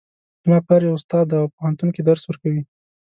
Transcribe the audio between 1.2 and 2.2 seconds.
ده او په پوهنتون کې